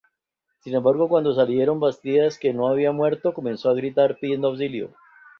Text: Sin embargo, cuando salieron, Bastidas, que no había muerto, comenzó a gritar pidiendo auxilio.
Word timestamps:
Sin 0.63 0.73
embargo, 0.73 1.07
cuando 1.07 1.31
salieron, 1.35 1.79
Bastidas, 1.79 2.39
que 2.39 2.53
no 2.55 2.67
había 2.67 2.91
muerto, 2.91 3.35
comenzó 3.35 3.69
a 3.69 3.75
gritar 3.75 4.17
pidiendo 4.19 4.47
auxilio. 4.47 4.95